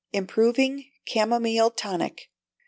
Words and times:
Improving 0.13 0.89
Camomile 1.05 1.69
Tonic. 1.69 2.31